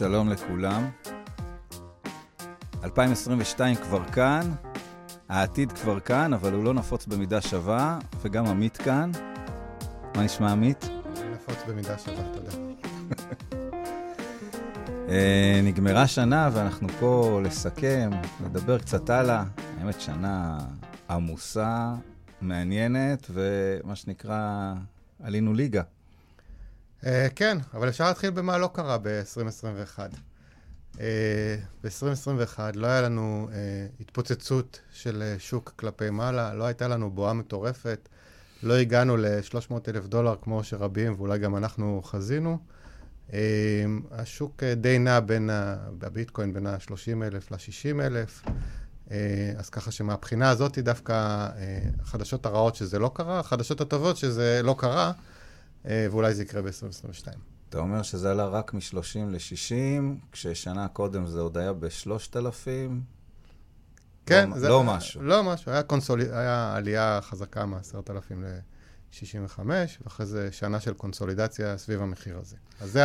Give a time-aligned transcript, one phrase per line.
[0.00, 0.90] שלום לכולם.
[2.84, 4.40] 2022 כבר כאן,
[5.28, 9.10] העתיד כבר כאן, אבל הוא לא נפוץ במידה שווה, וגם עמית כאן.
[10.16, 10.89] מה נשמע, עמית?
[11.70, 12.50] במידה שווה, תודה.
[15.08, 18.10] אה, נגמרה שנה ואנחנו פה לסכם,
[18.44, 19.44] לדבר קצת הלאה.
[19.78, 20.58] האמת, שנה
[21.10, 21.94] עמוסה,
[22.40, 24.74] מעניינת, ומה שנקרא,
[25.22, 25.82] עלינו ליגה.
[27.00, 27.06] Uh,
[27.36, 29.98] כן, אבל אפשר להתחיל במה לא קרה ב-2021.
[30.94, 30.98] Uh,
[31.84, 33.48] ב-2021 לא היה לנו
[34.00, 38.08] התפוצצות של שוק כלפי מעלה, לא הייתה לנו בועה מטורפת,
[38.62, 42.58] לא הגענו ל-300 אלף דולר כמו שרבים, ואולי גם אנחנו חזינו.
[43.28, 43.32] Uh,
[44.10, 45.50] השוק uh, די נע בין
[46.02, 48.42] הביטקוין בין ה-30 אלף ל-60 אלף.
[49.08, 49.12] Uh,
[49.56, 54.74] אז ככה שמבחינה הזאת דווקא uh, החדשות הרעות שזה לא קרה, החדשות הטובות שזה לא
[54.78, 55.12] קרה.
[55.86, 57.28] אה, ואולי זה יקרה ב-2022.
[57.68, 62.68] אתה אומר שזה עלה רק מ-30 ל-60, כששנה קודם זה עוד היה ב-3,000?
[64.26, 64.68] כן, לא, זה...
[64.68, 65.22] לא משהו.
[65.22, 66.20] לא משהו, היה, קונסול...
[66.20, 69.60] היה עלייה חזקה מ-10,000 ל-65,
[70.04, 72.56] ואחרי זה שנה של קונסולידציה סביב המחיר הזה.
[72.80, 73.02] אז זה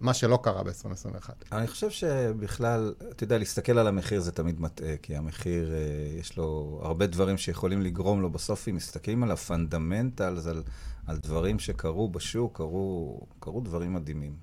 [0.00, 1.30] מה שלא קרה ב-2021.
[1.52, 6.36] אני חושב שבכלל, אתה יודע, להסתכל על המחיר זה תמיד מטעה, כי המחיר, אה, יש
[6.36, 8.30] לו הרבה דברים שיכולים לגרום לו.
[8.30, 10.62] בסוף, אם מסתכלים על ה fundamentals, על...
[11.08, 14.36] על דברים שקרו בשוק, קרו, קרו דברים מדהימים.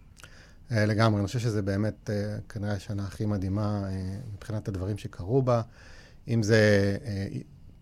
[0.72, 3.84] אה, לגמרי, אני חושב שזה באמת אה, כנראה השנה הכי מדהימה
[4.34, 5.62] מבחינת הדברים שקרו בה.
[6.28, 6.98] אם זה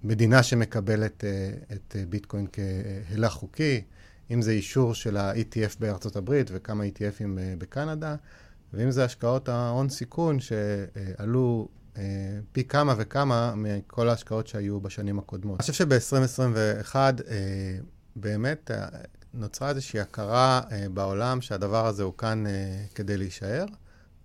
[0.03, 1.23] מדינה שמקבלת
[1.73, 3.81] את ביטקוין כהילך חוקי,
[4.31, 8.15] אם זה אישור של ה-ETF בארצות הברית וכמה ETFים בקנדה,
[8.73, 11.67] ואם זה השקעות ההון סיכון שעלו
[12.51, 15.59] פי כמה וכמה מכל ההשקעות שהיו בשנים הקודמות.
[15.59, 16.95] אני חושב שב-2021
[18.15, 18.87] באמת אה,
[19.33, 23.65] נוצרה איזושהי הכרה אה, בעולם שהדבר הזה הוא כאן אה, כדי להישאר.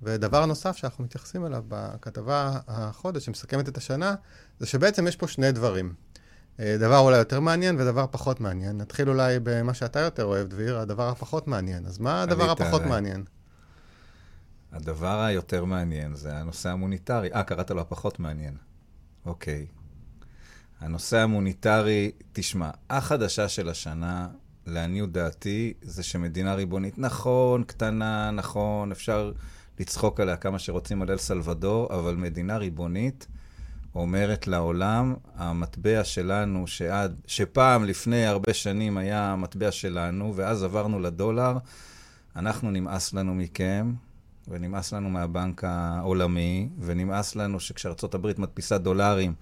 [0.03, 4.15] ודבר נוסף שאנחנו מתייחסים אליו בכתבה החודש, שמסכמת את השנה,
[4.59, 5.95] זה שבעצם יש פה שני דברים.
[6.59, 8.79] דבר אולי יותר מעניין ודבר פחות מעניין.
[8.79, 11.87] נתחיל אולי במה שאתה יותר אוהב, דביר, הדבר הפחות מעניין.
[11.87, 12.89] אז מה הדבר הפחות עליי.
[12.89, 13.25] מעניין?
[14.73, 17.33] הדבר היותר מעניין זה הנושא המוניטרי.
[17.35, 18.57] אה, קראת לו הפחות מעניין.
[19.27, 19.67] אוקיי.
[20.81, 24.29] הנושא המוניטרי, תשמע, החדשה של השנה,
[24.67, 29.33] לעניות דעתי, זה שמדינה ריבונית, נכון, קטנה, נכון, אפשר
[29.81, 33.27] לצחוק עליה כמה שרוצים על אל סלבדור, אבל מדינה ריבונית
[33.95, 41.57] אומרת לעולם, המטבע שלנו, שעד, שפעם לפני הרבה שנים היה המטבע שלנו, ואז עברנו לדולר,
[42.37, 43.93] אנחנו נמאס לנו מכם,
[44.49, 49.35] ונמאס לנו מהבנק העולמי, ונמאס לנו שכשארצות הברית מדפיסה דולרים,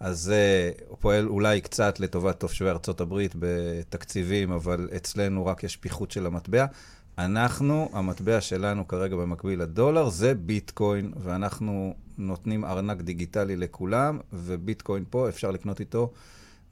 [0.00, 6.10] אז זה פועל אולי קצת לטובת תושבי ארצות הברית בתקציבים, אבל אצלנו רק יש פיחות
[6.10, 6.66] של המטבע.
[7.18, 15.28] אנחנו, המטבע שלנו כרגע במקביל לדולר, זה ביטקוין, ואנחנו נותנים ארנק דיגיטלי לכולם, וביטקוין פה,
[15.28, 16.12] אפשר לקנות איתו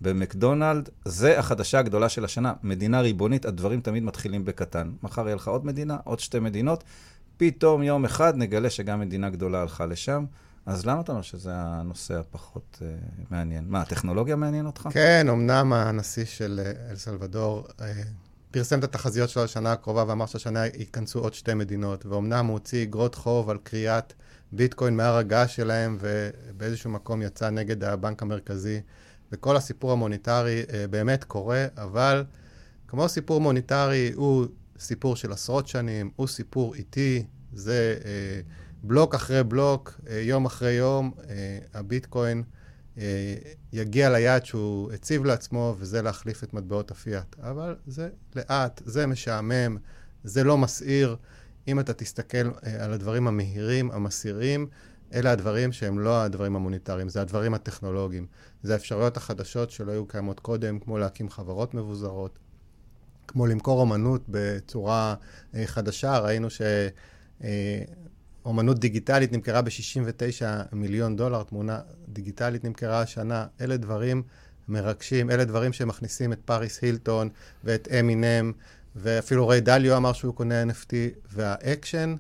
[0.01, 0.89] במקדונלד.
[1.05, 2.53] זה החדשה הגדולה של השנה.
[2.63, 4.91] מדינה ריבונית, הדברים תמיד מתחילים בקטן.
[5.03, 6.85] מחר יהיה לך עוד מדינה, עוד שתי מדינות,
[7.37, 10.25] פתאום יום אחד נגלה שגם מדינה גדולה הלכה לשם.
[10.67, 12.85] אז למה אתה אומר שזה הנושא הפחות uh,
[13.31, 13.65] מעניין?
[13.69, 14.89] מה, הטכנולוגיה מעניין אותך?
[14.93, 17.83] כן, אמנם הנשיא של uh, אל סלבדור uh,
[18.53, 22.83] פרסם את התחזיות שלו לשנה הקרובה ואמר שהשנה ייכנסו עוד שתי מדינות, ואומנם הוא הוציא
[22.83, 24.13] אגרות חוב על קריאת
[24.53, 28.81] ביטקוין מהר הגעש שלהם, ובאיזשהו מקום יצא נגד הבנק המרכזי,
[29.33, 32.25] וכל הסיפור המוניטרי uh, באמת קורה, אבל
[32.89, 34.47] כמו סיפור מוניטרי, הוא
[34.79, 37.97] סיפור של עשרות שנים, הוא סיפור איטי, זה...
[38.01, 38.07] Uh,
[38.85, 42.62] בלוק אחרי בלוק, אה, יום אחרי יום, אה, הביטקוין אה,
[43.73, 47.37] יגיע ליעד שהוא הציב לעצמו, וזה להחליף את מטבעות הפיאט.
[47.41, 49.77] אבל זה לאט, זה משעמם,
[50.25, 51.17] זה לא מסעיר.
[51.69, 52.51] אם אתה תסתכל
[52.81, 54.67] על הדברים המהירים, המסעירים,
[55.15, 58.27] אלה הדברים שהם לא הדברים המוניטריים, זה הדברים הטכנולוגיים.
[58.63, 62.39] זה האפשרויות החדשות שלא היו קיימות קודם, כמו להקים חברות מבוזרות,
[63.29, 65.15] כמו למכור אומנות בצורה
[65.65, 66.19] חדשה.
[66.19, 66.63] ראינו ש...
[68.45, 70.43] אומנות דיגיטלית נמכרה ב-69
[70.73, 73.47] מיליון דולר, תמונה דיגיטלית נמכרה השנה.
[73.61, 74.23] אלה דברים
[74.69, 77.29] מרגשים, אלה דברים שמכניסים את פאריס הילטון
[77.65, 78.53] ואת אמינם,
[78.97, 80.95] ואפילו ריי דליו אמר שהוא קונה NFT,
[81.33, 82.15] והאקשן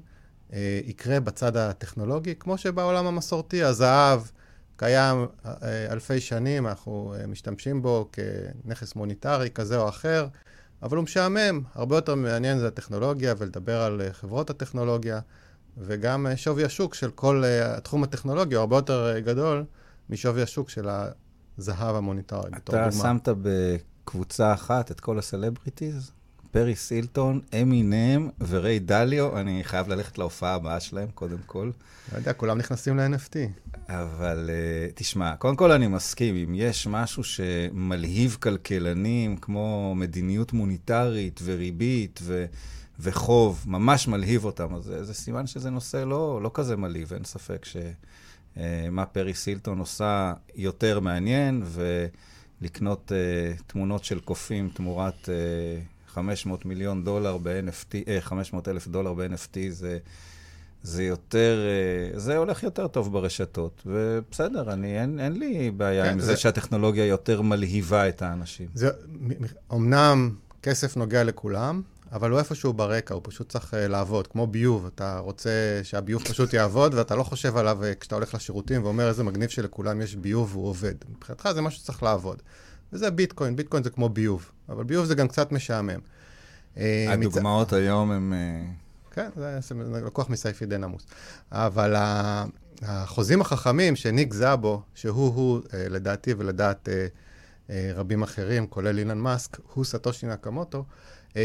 [0.52, 4.20] אה, יקרה בצד הטכנולוגי, כמו שבעולם המסורתי, הזהב
[4.76, 10.28] קיים אה, אלפי שנים, אנחנו אה, משתמשים בו כנכס מוניטרי כזה או אחר.
[10.82, 11.60] אבל הוא משעמם.
[11.74, 15.20] הרבה יותר מעניין זה הטכנולוגיה ולדבר על uh, חברות הטכנולוגיה,
[15.78, 19.64] וגם uh, שווי השוק של כל uh, התחום הטכנולוגי הוא הרבה יותר uh, גדול
[20.10, 20.88] משווי השוק של
[21.58, 22.50] הזהב המוניטרי.
[22.56, 26.12] אתה שמת בקבוצה אחת את כל הסלבריטיז?
[26.50, 31.70] פריס הילטון, אמינם וריי דליו, אני חייב ללכת להופעה הבאה שלהם, קודם כל.
[32.12, 33.36] לא יודע, כולם נכנסים ל-NFT.
[33.88, 41.40] אבל uh, תשמע, קודם כל אני מסכים, אם יש משהו שמלהיב כלכלנים, כמו מדיניות מוניטרית
[41.44, 42.44] וריבית ו...
[43.02, 47.24] וחוב, ממש מלהיב אותם, אז זה, זה סימן שזה נושא לא, לא כזה מלהיב, אין
[47.24, 51.62] ספק שמה uh, פרי סילטון עושה יותר מעניין,
[52.60, 55.28] ולקנות uh, תמונות של קופים תמורת...
[55.28, 59.98] Uh, 500 מיליון דולר ב-NFT, אה, 500 אלף דולר ב-NFT זה,
[60.82, 63.82] זה יותר, אה, זה הולך יותר טוב ברשתות.
[63.86, 68.68] ובסדר, אני, אין, אין לי בעיה כן, עם זה, זה שהטכנולוגיה יותר מלהיבה את האנשים.
[68.74, 68.90] זה,
[69.72, 74.86] אמנם כסף נוגע לכולם, אבל הוא איפשהו ברקע, הוא פשוט צריך uh, לעבוד, כמו ביוב.
[74.94, 79.24] אתה רוצה שהביוב פשוט יעבוד, ואתה לא חושב עליו uh, כשאתה הולך לשירותים ואומר איזה
[79.24, 80.94] מגניב שלכולם יש ביוב והוא עובד.
[81.16, 82.42] מבחינתך זה משהו שצריך לעבוד.
[82.92, 86.00] וזה ביטקוין, ביטקוין זה כמו ביוב, אבל ביוב זה גם קצת משעמם.
[86.76, 87.72] אה, הדוגמאות מצ...
[87.72, 88.32] היום.
[88.32, 88.62] אה,
[89.10, 89.74] כן, זה,
[90.06, 91.06] לקוח מסייפידן עמוס.
[91.52, 91.94] אבל
[92.82, 96.88] החוזים החכמים שניק זאבו, שהוא-הוא, אה, לדעתי ולדעת
[97.94, 100.84] רבים אחרים, כולל אילן מאסק, הוא סטושי נקמוטו,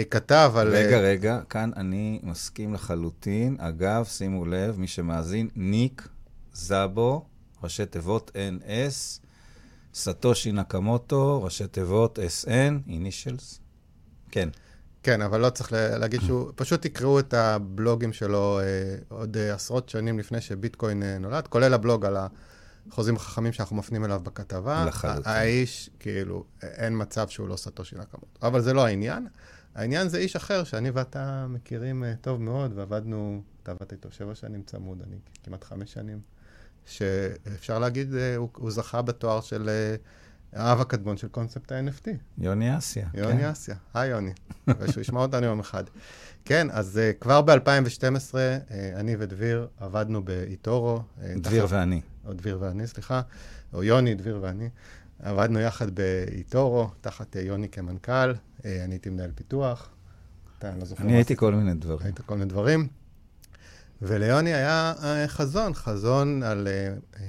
[0.10, 0.68] כתב על...
[0.68, 3.57] רגע, רגע, כאן אני מסכים לחלוטין.
[3.60, 6.07] אגב, שימו לב, מי שמאזין, ניק
[6.54, 7.25] זאבו,
[7.63, 9.19] ראשי תיבות NS,
[9.94, 13.60] סטושי נקמוטו, ראשי תיבות SN, אינישלס.
[14.31, 14.50] כן.
[15.04, 18.66] כן, אבל לא צריך להגיד שהוא, פשוט תקראו את הבלוגים שלו אה,
[19.10, 22.18] עוד אה, עשרות שנים לפני שביטקוין אה, נולד, כולל הבלוג על
[22.89, 24.86] החוזים החכמים שאנחנו מפנים אליו בכתבה.
[24.86, 25.22] לחלוטין.
[25.25, 28.48] האיש, כאילו, אין מצב שהוא לא סטושי נקמוטו.
[28.48, 29.28] אבל זה לא העניין.
[29.77, 34.35] העניין זה איש אחר שאני ואתה מכירים אה, טוב מאוד, ועבדנו, אתה עבדת איתו שבע
[34.35, 36.19] שנים צמוד, אני כמעט חמש שנים.
[36.85, 39.95] שאפשר להגיד, אה, הוא, הוא זכה בתואר של אה,
[40.53, 42.07] האב הקדמון של קונספט ה-NFT.
[42.38, 43.07] יוני אסיה.
[43.13, 43.45] יוני כן.
[43.45, 43.75] אסיה.
[43.94, 44.31] היי יוני.
[44.79, 45.83] ושהוא ישמע אותנו יום אחד.
[46.45, 47.53] כן, אז uh, כבר ב-2012,
[48.33, 48.35] uh,
[48.95, 50.97] אני ודביר עבדנו באיטורו.
[50.97, 52.01] Uh, דביר תחת, ואני.
[52.25, 53.21] או דביר ואני, סליחה.
[53.74, 54.69] או יוני, דביר ואני.
[55.19, 58.33] עבדנו יחד באיטורו, תחת uh, יוני כמנכ"ל.
[58.67, 59.89] Uh, אני הייתי מנהל פיתוח.
[60.57, 61.03] אתה, אני לא זוכר.
[61.03, 61.99] אני הייתי כל מיני דברים.
[62.03, 62.87] היית כל מיני דברים.
[64.01, 66.67] וליוני היה uh, חזון, חזון על
[67.13, 67.19] uh,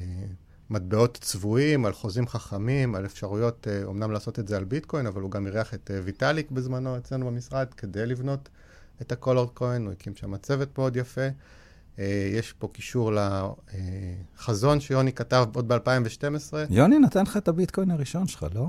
[0.70, 5.31] מטבעות צבועים, על חוזים חכמים, על אפשרויות, אומנם לעשות את זה על ביטקוין, אבל הוא
[5.31, 8.49] גם אירח את ויטאליק בזמנו אצלנו במשרד כדי לבנות
[9.00, 11.29] את הקולורד קוין, הוא הקים שם צוות מאוד יפה.
[12.32, 13.12] יש פה קישור
[14.37, 16.55] לחזון שיוני כתב עוד ב-2012.
[16.70, 18.69] יוני נתן לך את הביטקוין הראשון שלך, לא?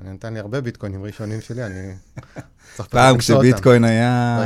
[0.00, 1.94] אני נתן לי הרבה ביטקוינים ראשונים שלי, אני
[2.76, 4.38] צריך פעם כשביטקוין היה...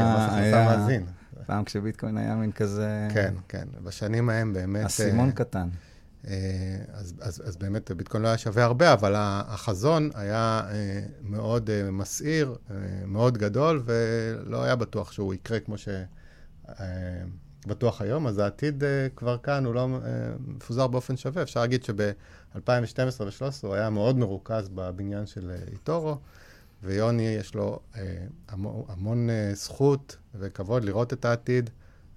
[1.46, 3.08] פעם כשביטקוין היה מין כזה...
[3.14, 3.64] כן, כן.
[3.82, 4.86] בשנים ההם באמת...
[4.86, 5.68] אסימון קטן.
[6.28, 11.70] אה, אז, אז, אז באמת ביטקוין לא היה שווה הרבה, אבל החזון היה אה, מאוד
[11.70, 12.56] אה, מסעיר,
[13.06, 15.74] מאוד גדול, ולא היה בטוח שהוא יקרה כמו
[17.64, 18.82] שבטוח היום, אז העתיד
[19.16, 19.88] כבר כאן, הוא לא
[20.46, 21.42] מפוזר באופן שווה.
[21.42, 21.84] אפשר להגיד
[22.54, 26.16] שב-2012 ו-2013 הוא היה מאוד מרוכז בבניין של איטורו,
[26.82, 27.80] ויוני יש לו
[28.48, 31.70] המון, המון זכות וכבוד לראות את העתיד.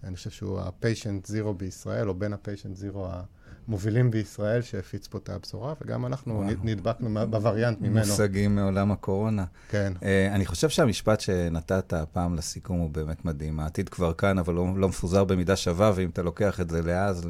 [0.03, 3.23] אני חושב שהוא ה-patient zero בישראל, או בין ה-patient zero ה...
[3.67, 6.49] מובילים בישראל שהפיץ פה את הבשורה, וגם אנחנו וואו.
[6.63, 8.07] נדבקנו בווריאנט ממנו.
[8.07, 9.45] מושגים מעולם הקורונה.
[9.69, 9.93] כן.
[9.99, 10.03] Uh,
[10.35, 13.59] אני חושב שהמשפט שנתת הפעם לסיכום הוא באמת מדהים.
[13.59, 17.27] העתיד כבר כאן, אבל לא, לא מפוזר במידה שווה, ואם אתה לוקח את זה לאז,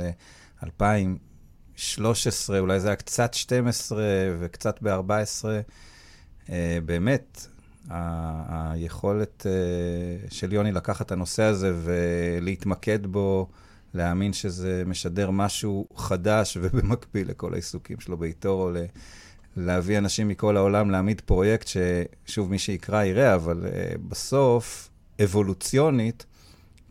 [1.77, 4.03] ל-2013, אולי זה היה קצת 12
[4.39, 5.45] וקצת ב-14,
[6.45, 6.49] uh,
[6.85, 7.47] באמת,
[7.89, 13.47] ה- היכולת uh, של יוני לקחת את הנושא הזה ולהתמקד בו,
[13.93, 18.71] להאמין שזה משדר משהו חדש ובמקביל לכל העיסוקים שלו באיתורו,
[19.57, 24.89] להביא אנשים מכל העולם להעמיד פרויקט ששוב, מי שיקרא יראה, אבל uh, בסוף,
[25.23, 26.25] אבולוציונית,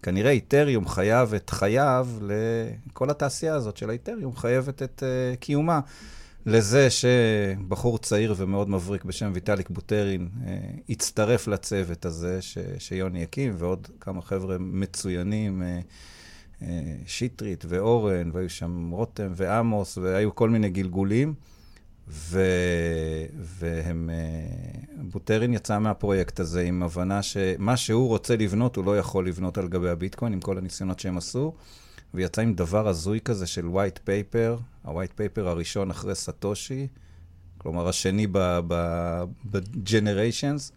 [0.06, 5.80] כנראה איתריום חייב את חייו לכל התעשייה הזאת של האיתריום, חייבת את uh, קיומה.
[6.46, 10.46] לזה שבחור צעיר ומאוד מבריק בשם ויטאליק בוטרין uh,
[10.88, 15.62] הצטרף לצוות הזה ש, שיוני הקים, ועוד כמה חבר'ה מצוינים.
[15.62, 15.84] Uh,
[16.62, 21.34] אה, שטרית ואורן, והיו שם רותם ועמוס, והיו כל מיני גלגולים.
[22.08, 22.40] ו...
[23.38, 24.10] והם...
[24.12, 24.76] אה,
[25.10, 29.68] בוטרין יצא מהפרויקט הזה עם הבנה שמה שהוא רוצה לבנות, הוא לא יכול לבנות על
[29.68, 31.54] גבי הביטקוין, עם כל הניסיונות שהם עשו.
[32.14, 36.86] ויצא עם דבר הזוי כזה של white paper, ה-white paper הראשון אחרי סטושי,
[37.58, 40.72] כלומר השני ב-generations,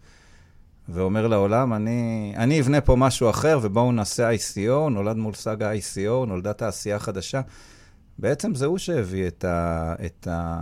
[0.88, 6.26] ואומר לעולם, אני, אני אבנה פה משהו אחר ובואו נעשה ICO, נולד מול סאגה ICO,
[6.26, 7.40] נולדה תעשייה חדשה.
[8.20, 10.60] בעצם זה הוא שהביא את, ה, את, ה,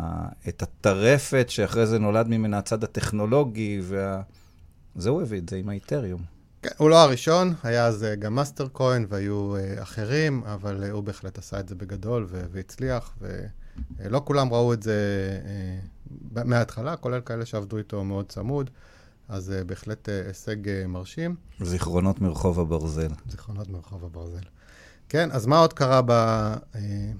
[0.48, 4.22] את הטרפת שאחרי זה נולד ממנה הצד הטכנולוגי, וה...
[4.96, 6.22] זה הוא הביא את זה עם האיתריום.
[6.62, 10.90] כן, הוא לא הראשון, היה אז אה, גם מאסטר קוין והיו uh, אחרים, אבל uh,
[10.90, 14.94] הוא בהחלט עשה את זה בגדול והצליח, ולא uh, כולם ראו את זה
[16.34, 18.70] uh, מההתחלה, כולל כאלה שעבדו איתו מאוד צמוד.
[19.28, 21.36] אז uh, בהחלט הישג מרשים.
[21.60, 23.10] זיכרונות מרחוב הברזל.
[23.28, 24.57] זיכרונות מרחוב הברזל.
[25.08, 26.10] כן, אז מה עוד קרה ב...
[26.10, 26.76] Uh,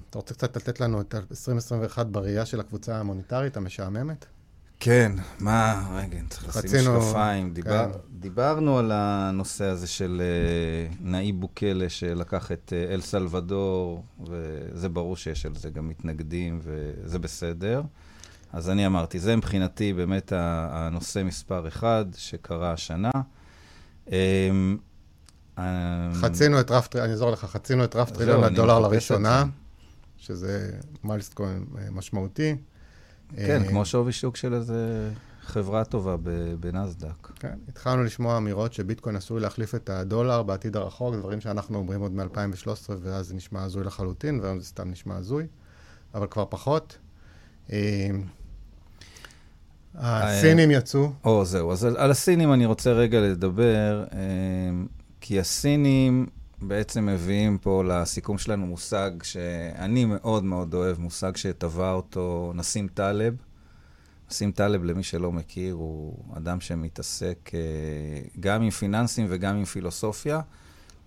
[0.09, 4.25] אתה רוצה קצת לתת לנו את 2021 בראייה של הקבוצה המוניטרית המשעממת?
[4.79, 7.53] כן, מה, רגע, צריך לשים משקפיים.
[7.53, 7.99] דיבר, כן.
[8.19, 10.21] דיברנו על הנושא הזה של
[10.91, 16.59] uh, נאי בוקלה שלקח את uh, אל סלבדור, וזה ברור שיש על זה גם מתנגדים,
[16.63, 17.81] וזה בסדר.
[18.53, 23.11] אז אני אמרתי, זה מבחינתי באמת הנושא מספר אחד שקרה השנה.
[25.59, 29.45] אמ, חצינו את רף, אני אעזור לך, חצינו את רף טריליון הדולר לראשונה,
[30.17, 30.71] שזה
[31.03, 32.55] מיילסטקוין אה, משמעותי.
[33.35, 35.09] כן, אה, כמו שווי שוק של איזה
[35.41, 36.15] חברה טובה
[36.59, 37.27] בנסדק.
[37.39, 42.11] כן, התחלנו לשמוע אמירות שביטקוין עשוי להחליף את הדולר בעתיד הרחוק, דברים שאנחנו אומרים עוד
[42.15, 45.47] מ-2013, ואז זה נשמע הזוי לחלוטין, והיום זה סתם נשמע הזוי,
[46.13, 46.97] אבל כבר פחות.
[47.71, 48.09] אה,
[49.95, 51.11] הסינים יצאו.
[51.23, 51.71] או, זהו.
[51.71, 54.03] אז על הסינים אני רוצה רגע לדבר,
[55.29, 56.25] כי הסינים
[56.61, 63.35] בעצם מביאים פה לסיכום שלנו מושג שאני מאוד מאוד אוהב, מושג שטבע אותו נסים טלב.
[64.29, 67.59] נסים טלב, למי שלא מכיר, הוא אדם שמתעסק אה,
[68.39, 70.41] גם עם פיננסים וגם עם פילוסופיה,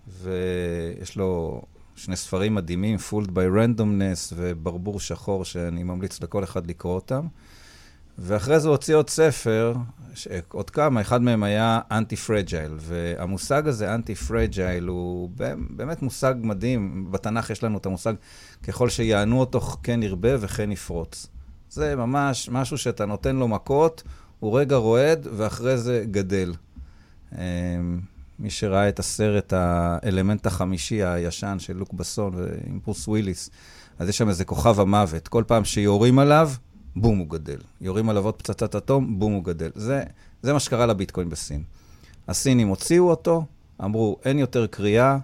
[0.07, 1.61] ויש לו
[1.95, 7.27] שני ספרים מדהימים, Fooled by Randomness וברבור שחור, שאני ממליץ לכל אחד לקרוא אותם.
[8.17, 9.73] ואחרי זה הוציא עוד ספר,
[10.51, 15.29] עוד כמה, אחד מהם היה antifragile, והמושג הזה, antifragile, הוא
[15.69, 17.07] באמת מושג מדהים.
[17.11, 18.13] בתנ"ך יש לנו את המושג,
[18.63, 21.27] ככל שיענו אותו כן ירבה וכן יפרוץ.
[21.69, 24.03] זה ממש משהו שאתה נותן לו מכות,
[24.39, 26.53] הוא רגע רועד, ואחרי זה גדל.
[27.37, 27.39] אמ,
[28.39, 33.49] מי שראה את הסרט, האלמנט החמישי הישן של לוק בסון ועם ברוס וויליס,
[33.99, 35.27] אז יש שם איזה כוכב המוות.
[35.27, 36.51] כל פעם שיורים עליו,
[36.95, 37.59] בום, הוא גדל.
[37.81, 39.71] יורים עליו עוד פצצת אטום, בום, הוא גדל.
[39.75, 40.03] זה,
[40.41, 41.63] זה מה שקרה לביטקוין בסין.
[42.27, 43.45] הסינים הוציאו אותו,
[43.83, 45.17] אמרו, אין יותר קריאה,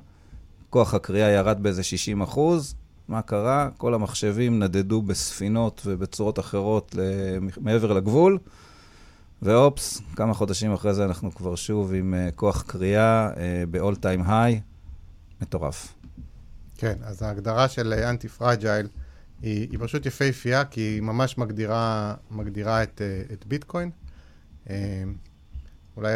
[0.70, 2.76] כוח הקריאה ירד באיזה 60 אחוז.
[3.08, 3.70] מה קרה?
[3.78, 6.96] כל המחשבים נדדו בספינות ובצורות אחרות
[7.58, 8.38] מעבר לגבול,
[9.42, 13.38] ואופס, כמה חודשים אחרי זה אנחנו כבר שוב עם uh, כוח קריאה uh,
[13.72, 14.62] ב-all time high,
[15.42, 15.94] מטורף.
[16.78, 18.88] כן, אז ההגדרה של אנטי פרג'ייל,
[19.42, 23.90] היא, היא פשוט יפהפייה, כי היא ממש מגדירה, מגדירה את, אה, את ביטקוין.
[24.70, 25.04] אה,
[25.98, 26.12] אולי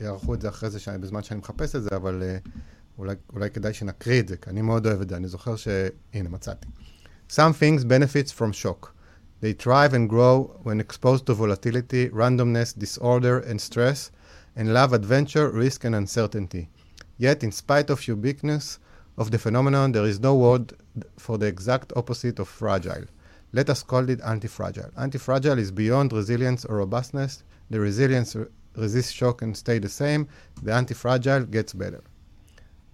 [0.00, 2.38] יערכו את זה אחרי זה, שאני, בזמן שאני מחפש את זה, אבל אה,
[2.98, 5.16] אולי, אולי כדאי שנקריא את זה, כי אני מאוד אוהב את זה.
[5.16, 5.68] אני זוכר ש...
[6.14, 6.66] הנה, מצאתי.
[7.30, 8.92] Some things benefits from shock.
[9.40, 14.10] They thrive and grow when exposed to volatility, randomness, disorder, and stress,
[14.56, 16.68] and love adventure, risk, and uncertainty.
[17.18, 18.78] Yet, in spite of ubiquitous
[19.16, 20.72] of the phenomenon, there is no word
[21.24, 23.06] for the exact opposite of fragile.
[23.58, 24.90] Let us call it anti-fragile.
[24.96, 27.32] Anti-fragile is beyond resilience or robustness.
[27.70, 28.30] The resilience
[28.84, 30.22] resists shock and stay the same.
[30.66, 32.02] The anti-fragile gets better.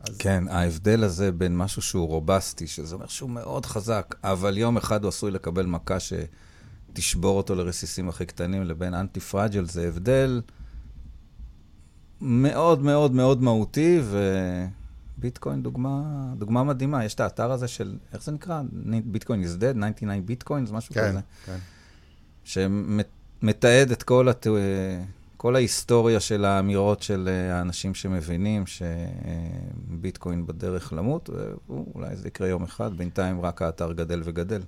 [0.00, 0.16] אז...
[0.18, 5.02] כן, ההבדל הזה בין משהו שהוא רובסטי, שזה אומר שהוא מאוד חזק, אבל יום אחד
[5.02, 10.42] הוא עשוי לקבל מכה שתשבור אותו לרסיסים הכי קטנים, לבין אנטי פרג'ל, זה הבדל
[12.20, 14.18] מאוד מאוד מאוד מהותי, ו...
[15.18, 16.02] ביטקוין דוגמה,
[16.38, 18.62] דוגמה מדהימה, יש את האתר הזה של, איך זה נקרא?
[19.04, 21.20] ביטקוין is dead, 99 ביטקוין, זה משהו כן, כזה.
[21.46, 21.58] כן,
[22.44, 24.46] שמתעד את כל, הת...
[25.36, 32.96] כל ההיסטוריה של האמירות של האנשים שמבינים שביטקוין בדרך למות, ואולי זה יקרה יום אחד,
[32.96, 34.60] בינתיים רק האתר גדל וגדל.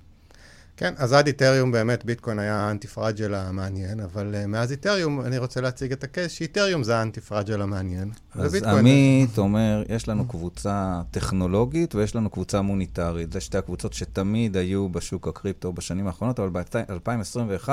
[0.77, 5.37] כן, אז עד איתריום באמת ביטקוין היה האנטי פרג'ל המעניין, אבל uh, מאז איתריום אני
[5.37, 8.11] רוצה להציג את הקייס שאיתריום זה האנטי פרג'ל המעניין.
[8.33, 13.33] אז עמית אומר, יש לנו קבוצה טכנולוגית ויש לנו קבוצה מוניטרית.
[13.33, 17.69] זה שתי הקבוצות שתמיד היו בשוק הקריפטו בשנים האחרונות, אבל ב-2021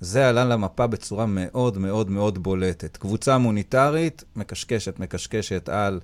[0.00, 2.96] זה עלה למפה בצורה מאוד מאוד מאוד בולטת.
[2.96, 6.00] קבוצה מוניטרית מקשקשת, מקשקשת על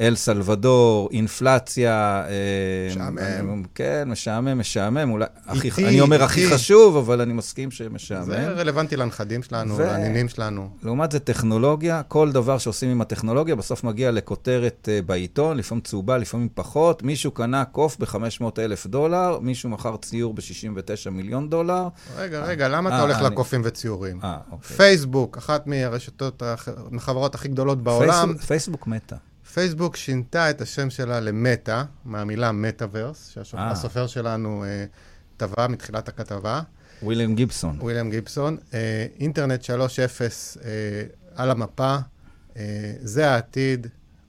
[0.00, 2.24] אל סלבדור, אינפלציה.
[2.28, 2.32] אה,
[2.90, 3.62] משעמם.
[3.74, 5.10] כן, משעמם, משעמם.
[5.10, 6.54] אולי, הכי, איטי, אני אומר הכי איטי.
[6.54, 8.24] חשוב, אבל אני מסכים שמשעמם.
[8.24, 10.68] זה רלוונטי לנכדים שלנו, ו- לנינים שלנו.
[10.82, 16.18] לעומת זה טכנולוגיה, כל דבר שעושים עם הטכנולוגיה, בסוף מגיע לכותרת אה, בעיתון, לפעמים צהובה,
[16.18, 17.02] לפעמים פחות.
[17.02, 18.18] מישהו קנה קוף ב-500
[18.58, 21.88] אלף דולר, מישהו מכר ציור ב-69 מיליון דולר.
[22.16, 24.18] רגע, רגע, למה אה, אתה הולך אני- לקופים וציורים?
[24.24, 24.76] אה, אוקיי.
[24.76, 29.16] פייסבוק, אחת מהרשתות, הח- החברות הכי גדולות בעולם, פייסבוק, פייסבוק מתה.
[29.54, 33.44] פייסבוק שינתה את השם שלה למטא, מהמילה מטאוורס, אה.
[33.44, 34.84] שהסופר שלנו אה,
[35.36, 36.60] טבע מתחילת הכתבה,
[37.02, 37.76] וויליאם גיבסון.
[37.80, 38.56] וויליאם גיבסון.
[38.74, 39.70] אה, אינטרנט 3.0
[40.64, 40.70] אה,
[41.34, 41.96] על המפה,
[42.56, 43.86] אה, זה העתיד,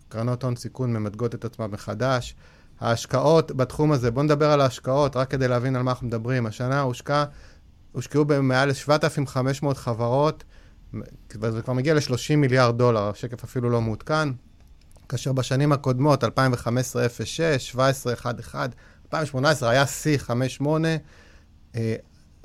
[0.10, 2.36] קרנות הון סיכון ממדגות את עצמן מחדש.
[2.80, 6.46] ההשקעות בתחום הזה, בואו נדבר על ההשקעות, רק כדי להבין על מה אנחנו מדברים.
[6.46, 7.26] השנה הושקע,
[7.92, 10.44] הושקעו במעל ל-7,500 חברות,
[11.36, 14.30] וזה כבר מגיע ל-30 מיליארד דולר, השקף אפילו לא מעודכן.
[15.14, 18.26] כאשר בשנים הקודמות, 2015 0.6, 17 1.1,
[19.06, 20.66] 2018 היה שיא 5.8,
[21.76, 21.96] אה,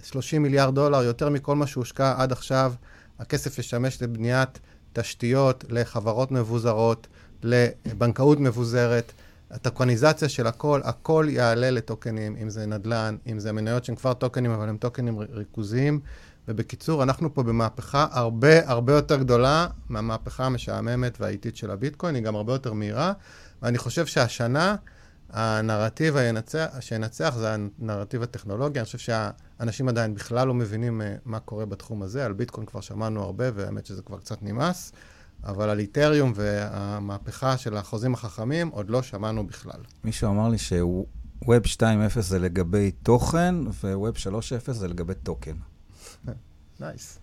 [0.02, 2.72] 30 מיליארד דולר, יותר מכל מה שהושקע עד עכשיו.
[3.18, 4.58] הכסף ישמש לבניית
[4.92, 7.06] תשתיות לחברות מבוזרות,
[7.42, 9.12] לבנקאות מבוזרת,
[9.50, 14.50] הטוקניזציה של הכל, הכל יעלה לטוקנים, אם זה נדל"ן, אם זה מניות שהן כבר טוקנים,
[14.50, 16.00] אבל הם טוקנים ריכוזיים.
[16.49, 22.37] ובקיצור, אנחנו פה במהפכה הרבה הרבה יותר גדולה מהמהפכה המשעממת והאיטית של הביטקוין, היא גם
[22.37, 23.12] הרבה יותר מהירה,
[23.62, 24.76] ואני חושב שהשנה
[25.31, 28.78] הנרטיב המנצח, שינצח זה הנרטיב הטכנולוגי.
[28.78, 32.26] אני חושב שהאנשים עדיין בכלל לא מבינים אה, מה קורה בתחום הזה.
[32.26, 34.93] על ביטקוין כבר שמענו הרבה, והאמת שזה כבר קצת נמאס,
[35.45, 39.81] אבל על איתריום והמהפכה של החוזים החכמים עוד לא שמענו בכלל.
[40.05, 41.07] מישהו אמר לי שווב
[41.64, 45.57] 2.0 זה לגבי תוכן, וווב 3.0 זה לגבי טוקן.
[46.80, 47.18] Nice.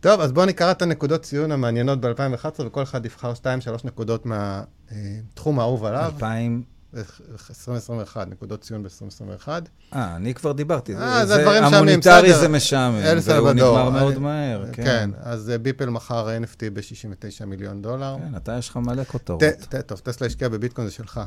[0.00, 3.46] טוב, אז בואו נקרא את הנקודות ציון המעניינות ב-2011, וכל אחד יבחר 2-3
[3.84, 6.12] נקודות מהתחום האהוב עליו.
[6.14, 6.62] 2000...
[6.96, 9.48] 2021, נקודות ציון ב-2021.
[9.94, 10.96] אה, אני כבר דיברתי.
[10.96, 12.34] אה, זה דברים משעממים, המוניטרי.
[12.34, 13.50] זה משעמם, אל והוא.
[13.50, 14.84] נגמר מאוד מהר, כן.
[14.84, 18.16] כן, אז אה, ביפל מכר NFT ב-69 מיליון דולר.
[18.18, 19.42] כן, אתה יש לך מלא כותרות.
[19.86, 21.20] טוב, טסלה השקיע בביטקוין, זה שלך.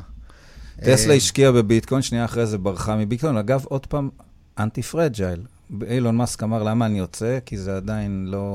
[0.80, 3.36] טסלה אה, השקיעה בביטקוין, שנייה אחרי זה ברחה מביטקוין.
[3.36, 4.10] אגב, עוד פעם,
[4.58, 5.42] antifragile.
[5.88, 7.38] אילון מאסק אמר, למה אני יוצא?
[7.46, 8.46] כי זה עדיין לא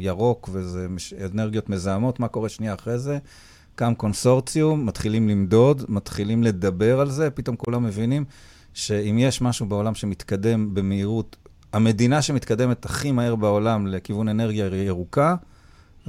[0.00, 2.20] ירוק וזה מש- אנרגיות מזהמות.
[2.20, 3.18] מה קורה שנייה אחרי זה?
[3.74, 8.24] קם קונסורציום, מתחילים למדוד, מתחילים לדבר על זה, פתאום כולם מבינים
[8.74, 11.36] שאם יש משהו בעולם שמתקדם במהירות,
[11.72, 15.34] המדינה שמתקדמת הכי מהר בעולם לכיוון אנרגיה ירוקה,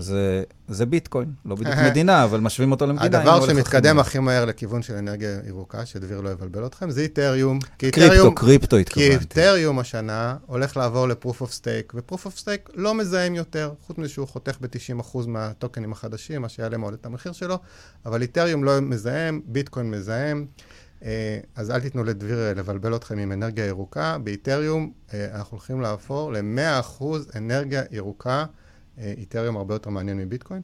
[0.02, 1.34] זה, זה ביטקוין.
[1.46, 3.20] לא בדיוק מדינה, אבל משווים אותו למדינה.
[3.20, 7.60] הדבר שמתקדם הכי מהר לכיוון של אנרגיה ירוקה, שדביר לא יבלבל אתכם, זה איתריום.
[7.78, 9.14] כי קריפטו, איתריום- קריפטו כי התכוונתי.
[9.14, 14.10] איתריום השנה הולך לעבור ל-proof of stake, ו-proof of stake לא מזהם יותר, חוץ מזה
[14.10, 17.60] שהוא חותך ב-90% מהטוקנים החדשים, מה שיעלה מאוד את המחיר שלו,
[18.06, 20.46] אבל איתריום לא מזהם, ביטקוין מזהם,
[21.06, 24.18] אה, אז אל תיתנו לדביר אה, לבלבל אתכם עם אנרגיה ירוקה.
[24.24, 27.04] באיתריום אה, אנחנו הולכים לעבור ל-100%
[27.36, 28.46] אנרגיה ירוקה,
[29.18, 30.62] איתריום הרבה יותר מעניין מביטקוין.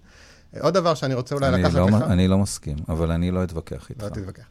[0.55, 2.01] אה, עוד דבר שאני רוצה אולי לקחת לא, לך...
[2.01, 4.03] אני לא מסכים, אבל אני לא אתווכח איתך.
[4.03, 4.43] לא תתווכח.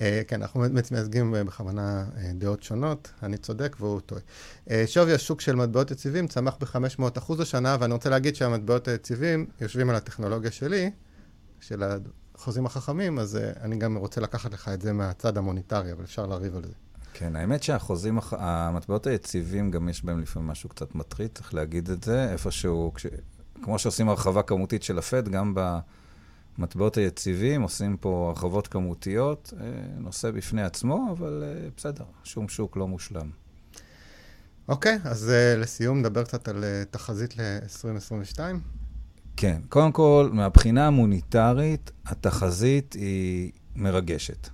[0.00, 4.20] אה, כן, אנחנו מייצגים אה, בכוונה דעות שונות, אני צודק והוא טועה.
[4.86, 9.96] שווי השוק של מטבעות יציבים צמח ב-500% השנה, ואני רוצה להגיד שהמטבעות היציבים יושבים על
[9.96, 10.90] הטכנולוגיה שלי,
[11.60, 11.82] של
[12.34, 16.56] החוזים החכמים, אז אני גם רוצה לקחת לך את זה מהצד המוניטרי, אבל אפשר לריב
[16.56, 16.87] על זה.
[17.18, 21.90] כן, האמת שהחוזים, הח- המטבעות היציבים, גם יש בהם לפעמים משהו קצת מטריד, צריך להגיד
[21.90, 23.06] את זה, איפשהו, כש...
[23.62, 25.54] כמו שעושים הרחבה כמותית של הפד, גם
[26.58, 29.66] במטבעות היציבים עושים פה הרחבות כמותיות, אה,
[29.98, 33.30] נושא בפני עצמו, אבל אה, בסדר, שום שוק לא מושלם.
[34.68, 38.38] אוקיי, אז אה, לסיום נדבר קצת על אה, תחזית ל-2022.
[39.36, 44.48] כן, קודם כל, מהבחינה המוניטרית, התחזית היא מרגשת.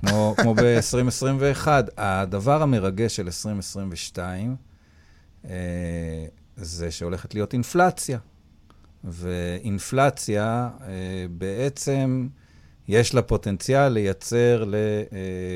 [0.00, 4.56] כמו, כמו ב-2021, הדבר המרגש של 2022
[5.44, 5.50] אה,
[6.56, 8.18] זה שהולכת להיות אינפלציה.
[9.04, 10.88] ואינפלציה אה,
[11.30, 12.28] בעצם
[12.88, 14.64] יש לה פוטנציאל לייצר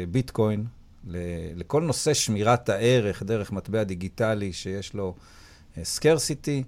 [0.07, 0.67] לביטקוין,
[1.55, 5.15] לכל נושא שמירת הערך דרך מטבע דיגיטלי שיש לו
[5.83, 6.65] סקרסיטי,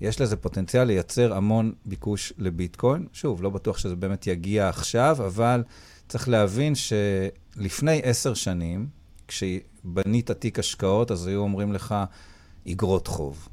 [0.00, 3.06] יש לזה פוטנציאל לייצר המון ביקוש לביטקוין.
[3.12, 5.62] שוב, לא בטוח שזה באמת יגיע עכשיו, אבל
[6.10, 8.88] צריך להבין שלפני עשר שנים,
[9.28, 11.94] כשבנית תיק השקעות, אז היו אומרים לך,
[12.70, 13.48] אגרות חוב.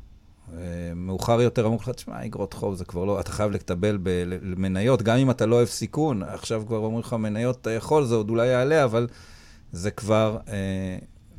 [0.54, 0.58] אה,
[0.96, 5.18] מאוחר יותר אמרו לך, תשמע, אגרות חוב זה כבר לא, אתה חייב לקבל במניות, גם
[5.18, 8.48] אם אתה לא אוהב סיכון, עכשיו כבר אומרים לך, מניות אתה יכול, זה עוד אולי
[8.48, 9.08] יעלה, אבל
[9.72, 10.98] זה כבר אה,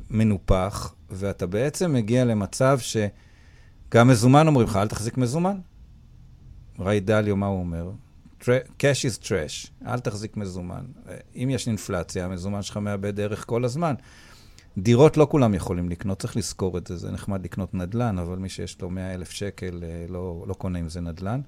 [0.09, 5.57] מנופח, ואתה בעצם מגיע למצב שגם מזומן אומרים לך, אל תחזיק מזומן.
[6.79, 7.91] ראי דליו, מה הוא אומר?
[8.79, 10.85] Cash is trash, אל תחזיק מזומן.
[11.35, 13.95] אם יש אינפלציה, המזומן שלך מאבד ערך כל הזמן.
[14.77, 16.97] דירות לא כולם יכולים לקנות, צריך לזכור את זה.
[16.97, 20.79] זה נחמד לקנות נדל"ן, אבל מי שיש לו 100 אלף שקל אה, לא, לא קונה
[20.79, 21.41] עם זה נדל"ן.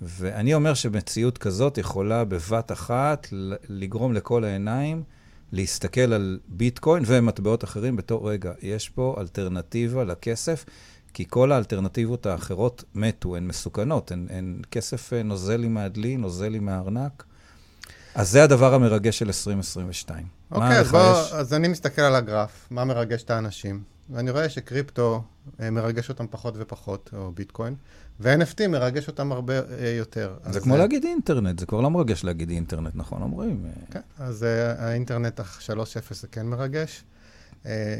[0.00, 3.26] ואני אומר שמציאות כזאת יכולה בבת אחת
[3.68, 5.02] לגרום לכל העיניים
[5.52, 10.64] להסתכל על ביטקוין ומטבעות אחרים בתור, רגע, יש פה אלטרנטיבה לכסף,
[11.14, 16.48] כי כל האלטרנטיבות האחרות מתו, הן מסוכנות, הן, הן כסף אה, נוזל לי מהדלי, נוזל
[16.48, 17.24] לי מהארנק.
[18.14, 20.26] אז זה הדבר המרגש של 2022.
[20.50, 21.32] אוקיי, אז בוא, יש...
[21.32, 25.22] אז אני מסתכל על הגרף, מה מרגש את האנשים, ואני רואה שקריפטו
[25.60, 27.74] אה, מרגש אותם פחות ופחות, או ביטקוין,
[28.20, 30.36] ו-NFT מרגש אותם הרבה אה, יותר.
[30.50, 30.78] זה כמו זה...
[30.78, 33.66] להגיד אינטרנט, זה כבר לא מרגש להגיד אינטרנט, נכון אומרים?
[33.90, 34.46] כן, אז
[34.78, 35.44] האינטרנט 3.0
[36.10, 37.04] זה כן מרגש.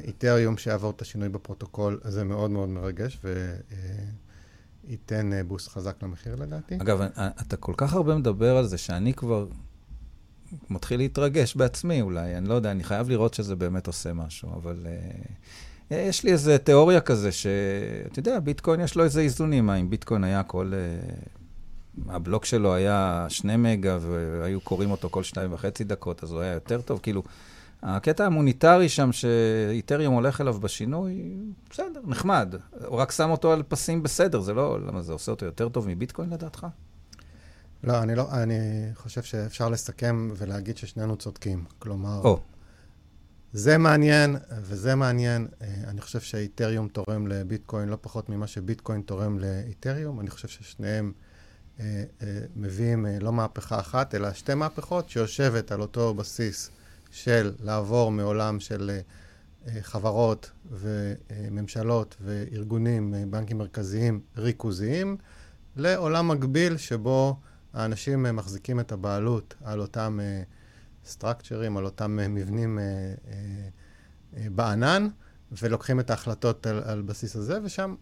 [0.05, 3.21] איתריום שיעבור את השינוי בפרוטוקול, זה מאוד מאוד מרגש,
[4.85, 6.77] וייתן בוסט חזק למחיר לדעתי.
[6.77, 7.01] אגב,
[7.41, 9.47] אתה כל כך הרבה מדבר על זה, שאני כבר
[10.71, 14.87] מתחיל להתרגש בעצמי אולי, אני לא יודע, אני חייב לראות שזה באמת עושה משהו, אבל
[15.91, 20.43] יש לי איזו תיאוריה כזה, שאתה יודע, ביטקוין יש לו איזה איזונים, אם ביטקוין היה
[20.43, 20.73] כל...
[22.09, 26.53] הבלוק שלו היה שני מגה, והיו קוראים אותו כל שתיים וחצי דקות, אז הוא היה
[26.53, 27.01] יותר טוב.
[27.03, 27.23] כאילו,
[27.83, 31.37] הקטע המוניטרי שם, שאיתריום הולך אליו בשינוי,
[31.71, 32.55] בסדר, נחמד.
[32.87, 34.81] הוא רק שם אותו על פסים בסדר, זה לא...
[34.87, 36.67] למה זה עושה אותו יותר טוב מביטקוין לדעתך?
[37.85, 38.55] לא, אני לא, אני
[38.95, 41.65] חושב שאפשר לסכם ולהגיד ששנינו צודקים.
[41.79, 42.39] כלומר, oh.
[43.53, 45.49] זה מעניין וזה מעניין.
[45.63, 50.21] אה, אני חושב שאיתריום תורם לביטקוין לא פחות ממה שביטקוין תורם לאיתריום.
[50.21, 51.13] אני חושב ששניהם
[51.81, 56.71] אה, אה, מביאים לא מהפכה אחת, אלא שתי מהפכות שיושבת על אותו בסיס
[57.11, 59.01] של לעבור מעולם של אה,
[59.69, 65.17] אה חברות וממשלות וארגונים, אה, בנקים מרכזיים ריכוזיים,
[65.77, 67.37] לעולם מקביל שבו
[67.73, 70.19] האנשים מחזיקים את הבעלות על אותם
[71.07, 72.79] סטרקצ'רים, על אותם מבנים
[74.33, 75.09] בענן,
[75.53, 77.95] ולוקחים את ההחלטות על, על בסיס הזה, ושם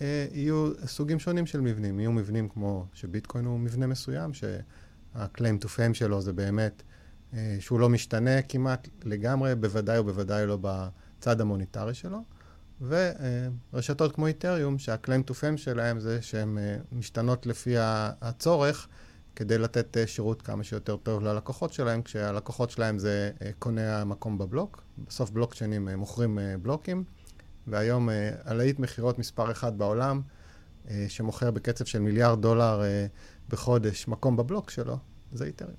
[0.00, 2.00] יהיו סוגים שונים של מבנים.
[2.00, 6.82] יהיו מבנים כמו שביטקוין הוא מבנה מסוים, שה-claim to fame שלו זה באמת
[7.60, 12.18] שהוא לא משתנה כמעט לגמרי, בוודאי ובוודאי לא בצד המוניטרי שלו.
[12.80, 16.58] ורשתות כמו איתריום, שה-claim to fame שלהם זה שהן
[16.92, 17.74] משתנות לפי
[18.20, 18.88] הצורך,
[19.36, 24.38] כדי לתת אה, שירות כמה שיותר טוב ללקוחות שלהם, כשהלקוחות שלהם זה אה, קונה המקום
[24.38, 24.82] בבלוק.
[25.08, 27.04] בסוף בלוקצ'יינים אה, מוכרים בלוקים,
[27.66, 28.08] והיום
[28.44, 30.22] הלהיט מכירות מספר אחד בעולם,
[31.08, 32.82] שמוכר בקצב של מיליארד דולר
[33.48, 34.96] בחודש מקום בבלוק שלו,
[35.32, 35.76] זה איתרים.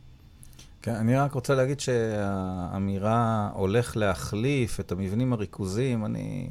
[0.86, 6.50] כן, אני רק רוצה להגיד שהאמירה הולך להחליף את המבנים הריכוזיים, אני,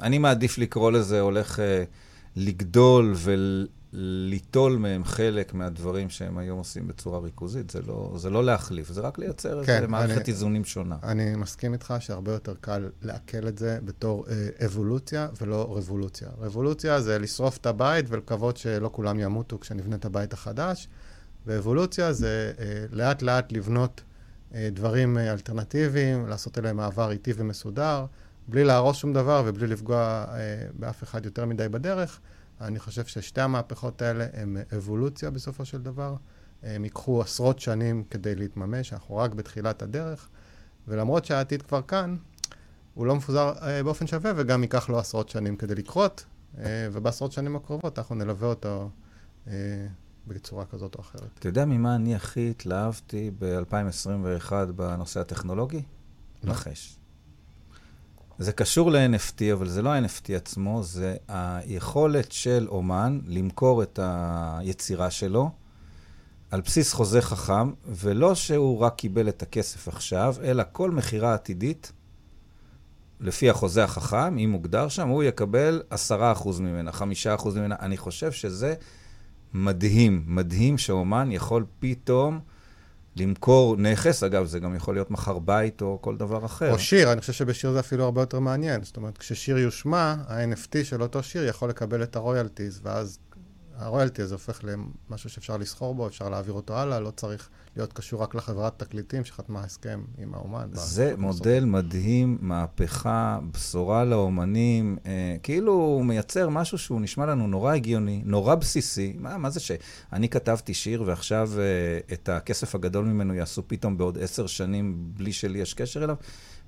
[0.00, 1.60] אני מעדיף לקרוא לזה הולך
[2.36, 3.66] לגדול ול...
[3.96, 7.70] ליטול מהם חלק מהדברים שהם היום עושים בצורה ריכוזית.
[7.70, 10.96] זה לא, זה לא להחליף, זה רק לייצר כן, איזו מערכת אני, איזונים שונה.
[11.02, 16.28] אני מסכים איתך שהרבה יותר קל לעכל את זה בתור אה, אבולוציה ולא רבולוציה.
[16.38, 20.88] רבולוציה זה לשרוף את הבית ולקוות שלא כולם ימותו כשנבנה את הבית החדש,
[21.46, 24.02] ואבולוציה זה אה, לאט לאט לבנות
[24.54, 28.06] אה, דברים אה, אלטרנטיביים, לעשות אליהם מעבר איטי ומסודר,
[28.48, 30.26] בלי להרוס שום דבר ובלי לפגוע
[30.78, 32.20] באף אחד יותר מדי בדרך.
[32.60, 36.16] אני חושב ששתי המהפכות האלה הן אבולוציה בסופו של דבר.
[36.62, 40.28] הם ייקחו עשרות שנים כדי להתממש, אנחנו רק בתחילת הדרך,
[40.88, 42.16] ולמרות שהעתיד כבר כאן,
[42.94, 43.52] הוא לא מפוזר
[43.84, 46.24] באופן שווה וגם ייקח לו עשרות שנים כדי לקרות,
[46.64, 48.90] ובעשרות שנים הקרובות אנחנו נלווה אותו
[50.26, 51.28] בצורה כזאת או אחרת.
[51.38, 55.82] אתה יודע ממה אני הכי התלהבתי ב-2021 בנושא הטכנולוגי?
[56.44, 56.96] נחש.
[58.38, 65.10] זה קשור ל-NFT, אבל זה לא ה-NFT עצמו, זה היכולת של אומן למכור את היצירה
[65.10, 65.50] שלו
[66.50, 71.92] על בסיס חוזה חכם, ולא שהוא רק קיבל את הכסף עכשיו, אלא כל מכירה עתידית,
[73.20, 77.76] לפי החוזה החכם, אם מוגדר שם, הוא יקבל 10% ממנה, 5% ממנה.
[77.80, 78.74] אני חושב שזה
[79.54, 82.40] מדהים, מדהים שאומן יכול פתאום...
[83.16, 86.72] למכור נכס, אגב, זה גם יכול להיות מחר בית או כל דבר אחר.
[86.72, 88.82] או שיר, אני חושב שבשיר זה אפילו הרבה יותר מעניין.
[88.82, 93.18] זאת אומרת, כששיר יושמע, ה-NFT של אותו שיר יכול לקבל את הרויאלטיז, ואז
[93.76, 98.22] הרויאלטי הזה הופך למשהו שאפשר לסחור בו, אפשר להעביר אותו הלאה, לא צריך להיות קשור
[98.22, 100.68] רק לחברת תקליטים שחתמה הסכם עם האומן.
[100.72, 101.70] זה מודל בסוף.
[101.70, 108.54] מדהים, מהפכה, בשורה לאומנים, אה, כאילו הוא מייצר משהו שהוא נשמע לנו נורא הגיוני, נורא
[108.54, 109.16] בסיסי.
[109.18, 111.64] מה, מה זה שאני כתבתי שיר ועכשיו אה,
[112.12, 116.16] את הכסף הגדול ממנו יעשו פתאום בעוד עשר שנים בלי שלי יש קשר אליו?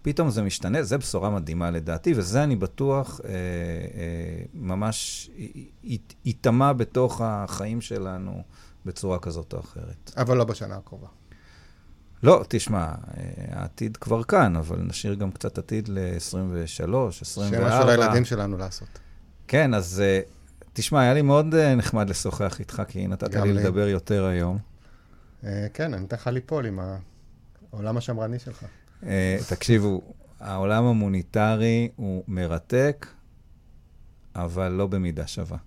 [0.06, 3.34] פתאום זה משתנה, זו בשורה מדהימה לדעתי, וזה אני בטוח אה, אה,
[4.54, 5.30] ממש
[6.24, 8.42] ייטמע בתוך החיים שלנו
[8.84, 10.12] בצורה כזאת או אחרת.
[10.16, 11.06] אבל לא בשנה הקרובה.
[12.22, 12.94] לא, תשמע, אה,
[13.50, 17.20] העתיד כבר כאן, אבל נשאיר גם קצת עתיד ל-23, 24.
[17.24, 18.88] שיהיה משהו לילדים שלנו לעשות.
[19.48, 20.20] כן, אז אה,
[20.72, 23.52] תשמע, היה לי מאוד אה, נחמד לשוחח איתך, כי נתת לי.
[23.52, 24.58] לדבר יותר היום.
[25.74, 26.80] כן, אני אתן לך ליפול עם
[27.72, 28.64] העולם השמרני שלך.
[29.02, 30.02] אה, תקשיבו,
[30.40, 33.06] העולם המוניטרי הוא מרתק,
[34.34, 35.58] אבל לא במידה שווה.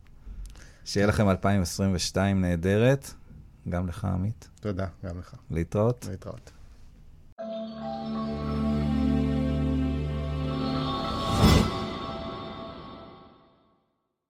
[0.86, 3.14] שיהיה לכם 2022 נהדרת,
[3.70, 4.50] גם לך, עמית.
[4.62, 5.36] תודה, גם לך.
[5.52, 6.08] להתראות.
[6.10, 6.52] להתראות.